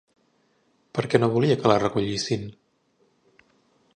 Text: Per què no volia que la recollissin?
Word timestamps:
Per 0.97 1.03
què 1.11 1.21
no 1.21 1.29
volia 1.35 1.59
que 1.59 1.71
la 1.73 1.77
recollissin? 1.83 2.49